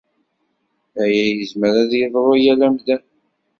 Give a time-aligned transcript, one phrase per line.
[1.01, 3.03] Aya yezmer ad yeḍru i yal amdan.